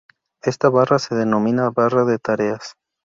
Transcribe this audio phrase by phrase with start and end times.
[0.41, 2.73] Esta barra se denomina "barra de tareas".